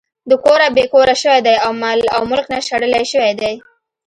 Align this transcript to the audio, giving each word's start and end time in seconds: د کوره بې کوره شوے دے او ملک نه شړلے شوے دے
د 0.29 0.31
کوره 0.43 0.67
بې 0.75 0.83
کوره 0.93 1.15
شوے 1.21 1.39
دے 1.47 1.55
او 2.15 2.21
ملک 2.31 2.45
نه 2.53 2.59
شړلے 2.67 3.01
شوے 3.11 3.31
دے 3.41 3.53